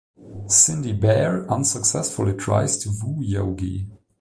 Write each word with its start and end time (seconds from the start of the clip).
Cindy 0.47 0.93
Bear 0.93 1.45
unsuccessfully 1.47 2.33
tries 2.35 2.75
to 2.79 2.89
woo 3.03 3.21
Yogi. 3.21 3.87